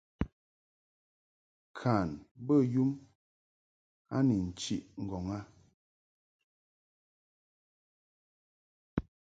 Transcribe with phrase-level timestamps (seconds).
[1.79, 2.09] Kan
[2.45, 2.91] bə yum
[4.15, 5.39] a ni nchiʼ ŋgɔŋ a.